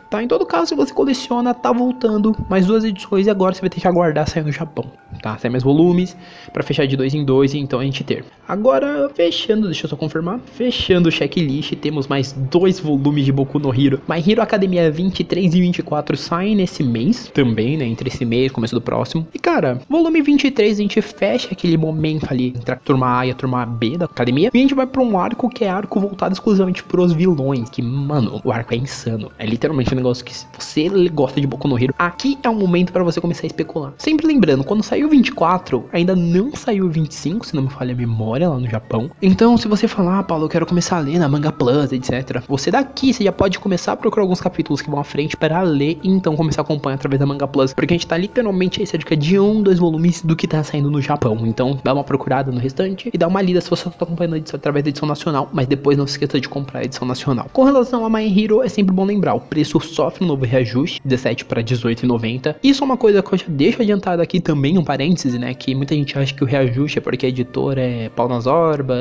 Tá, 0.10 0.24
em 0.24 0.28
todo 0.28 0.46
caso, 0.46 0.68
se 0.68 0.75
você 0.75 0.92
coleciona, 0.92 1.54
tá 1.54 1.72
voltando 1.72 2.36
mais 2.50 2.66
duas 2.66 2.84
edições 2.84 3.28
e 3.28 3.30
agora 3.30 3.54
você 3.54 3.62
vai 3.62 3.69
ter 3.69 3.80
que 3.80 3.88
aguardar 3.88 4.28
sair 4.28 4.44
no 4.44 4.51
Japão, 4.51 4.92
tá? 5.21 5.38
Sai 5.38 5.50
mais 5.50 5.63
volumes 5.63 6.15
para 6.53 6.63
fechar 6.63 6.85
de 6.85 6.95
dois 6.95 7.13
em 7.13 7.23
dois 7.23 7.53
então 7.53 7.79
a 7.79 7.83
gente 7.83 8.03
ter. 8.03 8.23
Agora, 8.47 9.09
fechando, 9.13 9.67
deixa 9.67 9.85
eu 9.85 9.89
só 9.89 9.95
confirmar, 9.95 10.39
fechando 10.39 11.09
o 11.09 11.11
checklist, 11.11 11.73
temos 11.75 12.07
mais 12.07 12.31
dois 12.33 12.79
volumes 12.79 13.25
de 13.25 13.31
Boku 13.31 13.59
no 13.59 13.73
Hero. 13.73 14.01
My 14.07 14.23
Hero 14.25 14.41
Academia 14.41 14.89
23 14.89 15.54
e 15.54 15.61
24 15.61 16.18
saem 16.18 16.56
nesse 16.56 16.83
mês 16.83 17.30
também, 17.33 17.78
né? 17.78 17.85
Entre 17.85 18.09
esse 18.09 18.25
mês 18.25 18.47
e 18.47 18.54
começo 18.54 18.73
do 18.73 18.81
próximo. 18.81 19.28
E 19.33 19.39
cara, 19.39 19.81
volume 19.87 20.21
23 20.21 20.80
a 20.80 20.81
gente 20.81 21.01
fecha 21.01 21.49
aquele 21.51 21.78
momento 21.78 22.28
ali 22.30 22.47
entre 22.47 22.73
a 22.73 22.75
turma 22.75 23.19
A 23.19 23.28
e 23.28 23.31
a 23.31 23.35
turma 23.35 23.66
B 23.66 23.97
da 23.97 24.06
academia. 24.06 24.49
E 24.54 24.57
a 24.57 24.61
gente 24.61 24.73
vai 24.73 24.87
pra 24.87 25.01
um 25.01 25.18
arco 25.18 25.49
que 25.49 25.63
é 25.63 25.69
arco 25.69 25.99
voltado 25.99 26.33
exclusivamente 26.33 26.83
pros 26.83 27.13
vilões. 27.13 27.69
Que, 27.69 27.81
mano, 27.81 28.42
o 28.44 28.51
arco 28.51 28.73
é 28.73 28.78
insano. 28.78 29.31
É 29.37 29.45
literalmente 29.45 29.94
negócio 29.94 30.25
que 30.25 30.35
se 30.35 30.47
você 30.57 30.89
gosta 31.09 31.39
de 31.39 31.47
Boku 31.47 31.68
no 31.68 31.78
Hero, 31.78 31.94
aqui 31.97 32.37
é 32.44 32.49
o 32.49 32.56
momento 32.56 32.92
para 32.92 33.04
você 33.04 33.21
começar 33.21 33.44
a 33.44 33.47
especular. 33.47 33.94
Sempre 33.97 34.28
lembrando, 34.28 34.63
quando 34.63 34.83
saiu 34.99 35.07
24, 35.07 35.85
ainda 35.94 36.13
não 36.13 36.53
saiu 36.53 36.89
25, 36.89 37.45
se 37.45 37.56
não 37.56 37.63
me 37.63 37.69
falha 37.69 37.94
a 37.94 37.95
memória, 37.95 38.49
lá 38.49 38.59
no 38.59 38.68
Japão. 38.68 39.09
Então, 39.21 39.56
se 39.56 39.65
você 39.65 39.87
falar, 39.87 40.19
ah, 40.19 40.23
Paulo, 40.23 40.44
eu 40.44 40.49
quero 40.49 40.65
começar 40.65 40.97
a 40.97 40.99
ler 40.99 41.18
na 41.18 41.29
Manga 41.29 41.53
Plus, 41.53 41.94
etc. 41.94 42.44
Você 42.49 42.69
daqui, 42.69 43.13
você 43.13 43.23
já 43.23 43.31
pode 43.31 43.59
começar 43.59 43.94
a 43.94 43.95
procurar 43.95 44.23
alguns 44.23 44.41
capítulos 44.41 44.81
que 44.81 44.89
vão 44.89 44.99
à 44.99 45.03
frente 45.06 45.37
para 45.37 45.61
ler 45.61 45.97
e 46.03 46.09
então 46.09 46.35
começar 46.35 46.61
a 46.61 46.63
acompanhar 46.63 46.95
através 46.95 47.18
da 47.18 47.25
Manga 47.25 47.47
Plus. 47.47 47.73
Porque 47.73 47.94
a 47.94 47.95
gente 47.95 48.07
tá 48.07 48.18
literalmente 48.18 48.81
aí 48.81 48.87
cerca 48.87 49.15
de 49.15 49.39
um, 49.39 49.63
dois 49.63 49.79
volumes 49.79 50.21
do 50.21 50.35
que 50.35 50.45
tá 50.45 50.61
saindo 50.63 50.91
no 50.91 51.01
Japão. 51.01 51.37
Então, 51.47 51.79
dá 51.81 51.94
uma 51.94 52.03
procurada 52.03 52.51
no 52.51 52.59
restante 52.59 53.09
e 53.13 53.18
dá 53.18 53.27
uma 53.27 53.41
lida 53.41 53.61
se 53.61 53.69
você 53.69 53.89
tá 53.89 54.03
acompanhando 54.03 54.35
edição 54.35 54.57
através 54.57 54.83
da 54.83 54.89
edição 54.89 55.07
nacional. 55.07 55.49
Mas 55.53 55.65
depois 55.65 55.97
não 55.97 56.06
se 56.06 56.13
esqueça 56.13 56.41
de 56.41 56.49
comprar 56.49 56.81
a 56.81 56.83
edição 56.83 57.07
nacional. 57.07 57.47
Com 57.53 57.63
relação 57.63 58.06
a 58.06 58.09
My 58.09 58.27
Hero, 58.27 58.61
é 58.61 58.68
sempre 58.68 58.94
bom 58.94 59.06
lembrar, 59.06 59.33
o 59.33 59.39
preço 59.39 59.79
sofre 59.79 60.25
um 60.25 60.27
novo 60.27 60.44
reajuste, 60.44 60.99
17 61.06 61.45
para 61.45 61.63
18,90. 61.63 62.57
Isso 62.61 62.83
é 62.83 62.85
uma 62.85 62.97
coisa 62.97 63.23
que 63.23 63.33
eu 63.33 63.37
já 63.37 63.45
deixo 63.47 63.81
adiantado 63.81 64.21
aqui 64.21 64.41
também, 64.41 64.77
um 64.77 64.89
parêntese, 64.90 65.38
né? 65.38 65.54
Que 65.54 65.76
muita 65.76 65.94
gente 65.94 66.18
acha 66.18 66.34
que 66.34 66.44
o 66.44 66.48
reajuste 66.48 66.98
é 66.98 67.02
porque 67.02 67.28
a 67.28 67.30
editora 67.30 67.80
é 67.80 68.10
pau 68.10 68.28
nas 68.28 68.48
orba, 68.48 68.96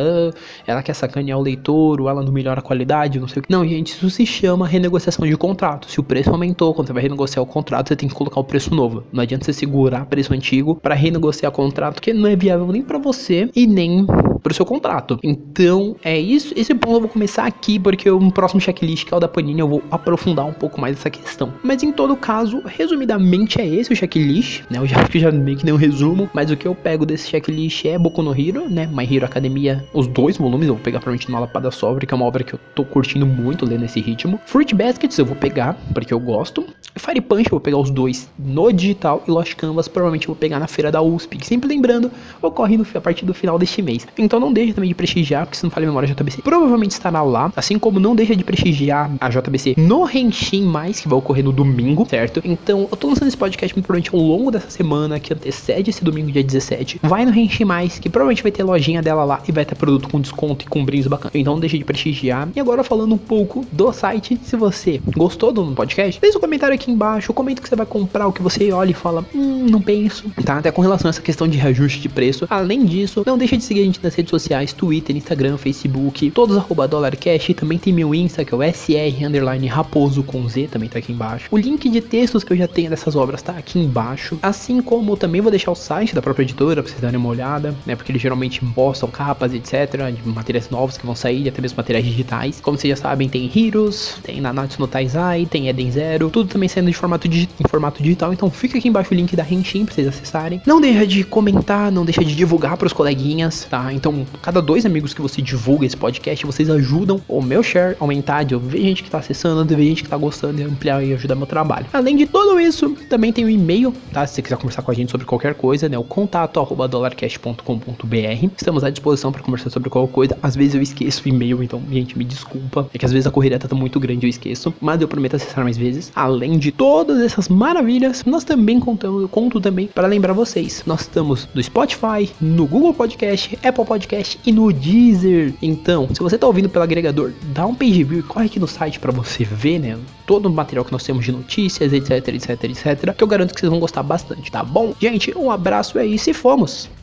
ela 0.66 0.82
quer 0.82 0.92
sacanear 0.92 1.38
o 1.38 1.42
leitor, 1.42 1.98
ou 1.98 2.10
ela 2.10 2.22
não 2.22 2.30
melhora 2.30 2.60
a 2.60 2.62
qualidade, 2.62 3.18
não 3.18 3.26
sei 3.26 3.40
o 3.40 3.42
que. 3.42 3.50
Não, 3.50 3.66
gente, 3.66 3.92
isso 3.92 4.10
se 4.10 4.26
chama 4.26 4.66
renegociação 4.66 5.26
de 5.26 5.34
contrato. 5.34 5.90
Se 5.90 5.98
o 5.98 6.02
preço 6.02 6.28
aumentou, 6.28 6.74
quando 6.74 6.88
você 6.88 6.92
vai 6.92 7.02
renegociar 7.02 7.42
o 7.42 7.46
contrato, 7.46 7.88
você 7.88 7.96
tem 7.96 8.06
que 8.06 8.14
colocar 8.14 8.38
o 8.38 8.44
preço 8.44 8.74
novo. 8.74 9.02
Não 9.10 9.22
adianta 9.22 9.46
você 9.46 9.52
segurar 9.54 10.04
preço 10.04 10.34
antigo 10.34 10.76
para 10.76 10.94
renegociar 10.94 11.50
contrato, 11.52 12.02
que 12.02 12.12
não 12.12 12.28
é 12.28 12.36
viável 12.36 12.66
nem 12.66 12.82
para 12.82 12.98
você 12.98 13.48
e 13.56 13.66
nem 13.66 14.04
pro 14.42 14.52
seu 14.52 14.66
contrato. 14.66 15.18
Então, 15.22 15.96
é 16.04 16.18
isso. 16.18 16.52
Esse 16.54 16.74
ponto 16.74 16.96
eu 16.96 17.00
vou 17.00 17.08
começar 17.08 17.46
aqui, 17.46 17.78
porque 17.78 18.10
no 18.10 18.30
próximo 18.30 18.60
checklist, 18.60 19.06
que 19.06 19.14
é 19.14 19.16
o 19.16 19.20
da 19.20 19.28
Panini, 19.28 19.60
eu 19.60 19.68
vou 19.68 19.82
aprofundar 19.90 20.46
um 20.46 20.52
pouco 20.52 20.78
mais 20.78 20.98
essa 20.98 21.08
questão. 21.08 21.54
Mas 21.62 21.82
em 21.82 21.92
todo 21.92 22.14
caso, 22.14 22.60
resumidamente 22.66 23.58
é 23.58 23.66
esse 23.66 23.90
o 23.90 23.96
checklist, 23.96 24.64
né? 24.70 24.78
Eu 24.78 24.86
já 24.86 25.00
acho 25.00 25.10
que 25.10 25.18
já 25.18 25.32
meio 25.32 25.56
que 25.56 25.64
nem 25.64 25.74
um 25.74 25.77
resumo, 25.78 26.28
mas 26.34 26.50
o 26.50 26.56
que 26.56 26.66
eu 26.66 26.74
pego 26.74 27.06
desse 27.06 27.28
checklist 27.28 27.84
é 27.84 27.98
Boku 27.98 28.22
no 28.22 28.38
Hero, 28.38 28.68
né? 28.68 28.86
My 28.92 29.04
Hero 29.04 29.24
Academia, 29.24 29.84
os 29.94 30.06
dois 30.06 30.36
volumes, 30.36 30.68
eu 30.68 30.74
vou 30.74 30.82
pegar 30.82 30.98
provavelmente 30.98 31.30
no 31.30 31.40
Lapada 31.40 31.70
Sobre, 31.70 32.06
que 32.06 32.12
é 32.12 32.16
uma 32.16 32.26
obra 32.26 32.44
que 32.44 32.54
eu 32.54 32.60
tô 32.74 32.84
curtindo 32.84 33.24
muito 33.24 33.64
ler 33.64 33.78
nesse 33.78 34.00
ritmo. 34.00 34.38
Fruit 34.44 34.74
Baskets 34.74 35.16
eu 35.18 35.24
vou 35.24 35.36
pegar, 35.36 35.76
porque 35.94 36.12
eu 36.12 36.20
gosto. 36.20 36.66
Fire 36.96 37.20
Punch 37.20 37.46
eu 37.46 37.52
vou 37.52 37.60
pegar 37.60 37.78
os 37.78 37.90
dois 37.90 38.28
no 38.38 38.72
digital 38.72 39.22
e 39.26 39.30
Lost 39.30 39.54
Canvas 39.54 39.86
provavelmente 39.88 40.26
eu 40.28 40.34
vou 40.34 40.36
pegar 40.36 40.58
na 40.58 40.66
feira 40.66 40.90
da 40.90 41.00
USP, 41.00 41.38
que 41.38 41.46
sempre 41.46 41.68
lembrando, 41.68 42.10
ocorre 42.42 42.76
no, 42.76 42.86
a 42.94 43.00
partir 43.00 43.24
do 43.24 43.32
final 43.32 43.58
deste 43.58 43.80
mês. 43.80 44.06
Então 44.18 44.40
não 44.40 44.52
deixe 44.52 44.72
também 44.72 44.88
de 44.88 44.94
prestigiar, 44.94 45.46
porque 45.46 45.56
se 45.56 45.64
não 45.64 45.70
falha 45.70 45.86
a 45.86 45.88
memória, 45.88 46.08
a 46.10 46.12
JBC 46.12 46.42
provavelmente 46.42 46.92
estará 46.92 47.22
lá, 47.22 47.52
assim 47.56 47.78
como 47.78 48.00
não 48.00 48.16
deixa 48.16 48.34
de 48.34 48.42
prestigiar 48.42 49.10
a 49.20 49.28
JBC 49.28 49.74
no 49.76 50.02
Renshin 50.02 50.64
mais, 50.64 51.00
que 51.00 51.08
vai 51.08 51.18
ocorrer 51.18 51.44
no 51.44 51.52
domingo, 51.52 52.06
certo? 52.08 52.42
Então 52.44 52.88
eu 52.90 52.96
tô 52.96 53.08
lançando 53.08 53.28
esse 53.28 53.36
podcast 53.36 53.74
muito 53.74 53.86
provavelmente 53.86 54.14
ao 54.14 54.20
longo 54.20 54.50
dessa 54.50 54.70
semana, 54.70 55.20
que 55.20 55.32
antecede 55.32 55.67
esse 55.76 56.04
domingo, 56.04 56.30
dia 56.30 56.42
17. 56.42 57.00
Vai 57.02 57.24
no 57.24 57.30
Renshin 57.30 57.64
mais, 57.64 57.98
que 57.98 58.08
provavelmente 58.08 58.42
vai 58.42 58.52
ter 58.52 58.62
lojinha 58.62 59.02
dela 59.02 59.24
lá 59.24 59.42
e 59.46 59.52
vai 59.52 59.64
ter 59.64 59.74
produto 59.74 60.08
com 60.08 60.20
desconto 60.20 60.64
e 60.64 60.68
com 60.68 60.84
brindes 60.84 61.06
bacanas. 61.06 61.34
Então 61.34 61.54
não 61.54 61.60
deixe 61.60 61.78
de 61.78 61.84
prestigiar. 61.84 62.48
E 62.54 62.60
agora 62.60 62.84
falando 62.84 63.14
um 63.14 63.18
pouco 63.18 63.66
do 63.72 63.92
site, 63.92 64.38
se 64.42 64.56
você 64.56 65.00
gostou 65.16 65.52
do 65.52 65.64
podcast, 65.72 66.20
deixa 66.20 66.38
um 66.38 66.40
comentário 66.40 66.74
aqui 66.74 66.90
embaixo, 66.90 67.32
comenta 67.32 67.62
que 67.62 67.68
você 67.68 67.76
vai 67.76 67.86
comprar, 67.86 68.26
o 68.26 68.32
que 68.32 68.42
você 68.42 68.70
olha 68.72 68.90
e 68.90 68.94
fala, 68.94 69.24
hum, 69.34 69.66
não 69.68 69.80
penso, 69.80 70.30
tá? 70.44 70.58
Até 70.58 70.70
com 70.70 70.82
relação 70.82 71.08
a 71.08 71.10
essa 71.10 71.22
questão 71.22 71.48
de 71.48 71.58
reajuste 71.58 72.00
de 72.00 72.08
preço. 72.08 72.46
Além 72.48 72.84
disso, 72.84 73.22
não 73.26 73.38
deixa 73.38 73.56
de 73.56 73.64
seguir 73.64 73.82
a 73.82 73.84
gente 73.84 74.00
nas 74.02 74.14
redes 74.14 74.30
sociais, 74.30 74.72
Twitter, 74.72 75.16
Instagram, 75.16 75.56
Facebook, 75.56 76.30
todos 76.30 76.56
arroba 76.56 76.88
DollarCash. 76.88 77.54
Também 77.56 77.78
tem 77.78 77.92
meu 77.92 78.14
Insta, 78.14 78.44
que 78.44 78.54
é 78.54 78.56
o 78.56 78.62
SR 78.62 79.26
underline 79.26 79.66
Raposo 79.66 80.22
com 80.22 80.48
Z, 80.48 80.68
também 80.70 80.88
tá 80.88 80.98
aqui 80.98 81.12
embaixo. 81.12 81.48
O 81.50 81.56
link 81.56 81.88
de 81.88 82.00
textos 82.00 82.44
que 82.44 82.52
eu 82.52 82.56
já 82.56 82.68
tenho 82.68 82.90
dessas 82.90 83.16
obras 83.16 83.42
tá 83.42 83.52
aqui 83.52 83.78
embaixo. 83.78 84.38
Assim 84.42 84.80
como 84.80 85.16
também 85.16 85.40
vou 85.40 85.50
deixar 85.50 85.57
o 85.66 85.74
site 85.74 86.14
da 86.14 86.22
própria 86.22 86.42
editora 86.42 86.82
pra 86.82 86.90
vocês 86.90 87.00
darem 87.00 87.18
uma 87.18 87.28
olhada, 87.28 87.74
né? 87.86 87.96
Porque 87.96 88.12
eles 88.12 88.22
geralmente 88.22 88.64
postam 88.74 89.08
capas, 89.08 89.52
etc. 89.54 90.12
De 90.12 90.28
materiais 90.28 90.70
novos 90.70 90.96
que 90.96 91.06
vão 91.06 91.14
sair, 91.14 91.48
até 91.48 91.60
mesmo 91.60 91.76
materiais 91.76 92.04
digitais. 92.04 92.60
Como 92.60 92.78
vocês 92.78 92.96
já 92.96 93.02
sabem, 93.02 93.28
tem 93.28 93.50
Heroes, 93.54 94.18
tem 94.22 94.40
Nanatsu 94.40 94.80
no 94.80 94.86
Taizai, 94.86 95.46
tem 95.46 95.68
Eden 95.68 95.90
Zero, 95.90 96.30
tudo 96.30 96.48
também 96.48 96.68
saindo 96.68 96.90
de 96.90 96.96
formato 96.96 97.28
em 97.28 97.68
formato 97.68 98.02
digital. 98.02 98.32
Então 98.32 98.50
fica 98.50 98.78
aqui 98.78 98.88
embaixo 98.88 99.12
o 99.12 99.14
link 99.14 99.34
da 99.34 99.44
Henshin 99.48 99.84
pra 99.84 99.94
vocês 99.94 100.06
acessarem. 100.06 100.60
Não 100.66 100.80
deixa 100.80 101.06
de 101.06 101.24
comentar, 101.24 101.90
não 101.90 102.04
deixa 102.04 102.24
de 102.24 102.34
divulgar 102.34 102.76
pros 102.76 102.92
coleguinhas, 102.92 103.66
tá? 103.68 103.92
Então, 103.92 104.26
cada 104.42 104.60
dois 104.60 104.84
amigos 104.86 105.14
que 105.14 105.20
você 105.20 105.40
divulga 105.40 105.86
esse 105.86 105.96
podcast, 105.96 106.44
vocês 106.44 106.70
ajudam 106.70 107.20
o 107.28 107.40
meu 107.40 107.62
share 107.62 107.96
aumentar, 107.98 108.44
de 108.44 108.54
eu 108.54 108.60
ver 108.60 108.80
gente 108.82 109.02
que 109.02 109.10
tá 109.10 109.18
acessando, 109.18 109.64
de 109.64 109.74
ver 109.74 109.84
gente 109.84 110.02
que 110.02 110.08
tá 110.08 110.16
gostando 110.16 110.60
e 110.60 110.64
ampliar 110.64 111.02
e 111.04 111.12
ajudar 111.12 111.34
meu 111.34 111.46
trabalho. 111.46 111.86
Além 111.92 112.16
de 112.16 112.26
tudo 112.26 112.60
isso, 112.60 112.90
também 113.08 113.32
tem 113.32 113.44
o 113.44 113.46
um 113.46 113.50
e-mail, 113.50 113.94
tá? 114.12 114.26
Se 114.26 114.34
você 114.34 114.42
quiser 114.42 114.56
conversar 114.56 114.82
com 114.82 114.90
a 114.90 114.94
gente 114.94 115.10
sobre 115.10 115.26
qualquer 115.26 115.47
coisa, 115.54 115.88
né? 115.88 115.98
O 115.98 116.04
contato 116.04 116.60
arroba 116.60 116.88
dollarcast.com.br. 116.88 118.48
Estamos 118.56 118.84
à 118.84 118.90
disposição 118.90 119.32
para 119.32 119.42
conversar 119.42 119.70
sobre 119.70 119.90
qualquer 119.90 120.12
coisa. 120.12 120.38
Às 120.42 120.56
vezes 120.56 120.74
eu 120.74 120.82
esqueço 120.82 121.22
o 121.24 121.28
e-mail, 121.28 121.62
então, 121.62 121.82
gente, 121.90 122.16
me 122.16 122.24
desculpa. 122.24 122.88
É 122.92 122.98
que 122.98 123.04
às 123.04 123.12
vezes 123.12 123.26
a 123.26 123.30
correria 123.30 123.58
tá 123.58 123.74
muito 123.74 123.98
grande, 124.00 124.26
eu 124.26 124.30
esqueço. 124.30 124.72
Mas 124.80 125.00
eu 125.00 125.08
prometo 125.08 125.36
acessar 125.36 125.64
mais 125.64 125.76
vezes. 125.76 126.12
Além 126.14 126.58
de 126.58 126.72
todas 126.72 127.20
essas 127.20 127.48
maravilhas, 127.48 128.24
nós 128.24 128.44
também 128.44 128.80
contamos, 128.80 129.22
eu 129.22 129.28
conto 129.28 129.60
também 129.60 129.86
para 129.86 130.06
lembrar 130.06 130.32
vocês. 130.32 130.82
Nós 130.86 131.02
estamos 131.02 131.48
no 131.54 131.62
Spotify, 131.62 132.30
no 132.40 132.66
Google 132.66 132.94
Podcast, 132.94 133.58
Apple 133.64 133.84
Podcast 133.84 134.38
e 134.44 134.52
no 134.52 134.72
Deezer. 134.72 135.54
Então, 135.62 136.08
se 136.12 136.20
você 136.20 136.38
tá 136.38 136.46
ouvindo 136.46 136.68
pelo 136.68 136.84
agregador, 136.84 137.32
dá 137.52 137.66
um 137.66 137.74
page 137.74 138.04
view 138.04 138.20
e 138.20 138.22
corre 138.22 138.46
aqui 138.46 138.60
no 138.60 138.66
site 138.66 138.98
para 138.98 139.12
você 139.12 139.44
ver, 139.44 139.78
né? 139.78 139.98
Todo 140.28 140.46
o 140.46 140.50
material 140.50 140.84
que 140.84 140.92
nós 140.92 141.02
temos 141.02 141.24
de 141.24 141.32
notícias, 141.32 141.90
etc, 141.90 142.28
etc, 142.28 142.64
etc, 142.64 143.14
que 143.16 143.24
eu 143.24 143.26
garanto 143.26 143.54
que 143.54 143.60
vocês 143.60 143.70
vão 143.70 143.80
gostar 143.80 144.02
bastante, 144.02 144.52
tá 144.52 144.62
bom? 144.62 144.92
Gente, 145.00 145.32
um 145.34 145.50
abraço 145.50 145.98
aí, 145.98 146.18
se 146.18 146.34
fomos! 146.34 146.97